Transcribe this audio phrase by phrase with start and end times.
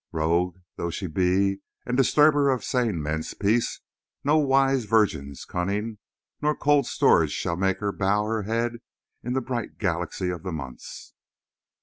[0.11, 3.81] Rogue though she be and disturber of sane men's peace,
[4.23, 5.99] no wise virgins cunning
[6.41, 8.77] nor cold storage shall make her bow her head
[9.21, 11.13] in the bright galaxy of months.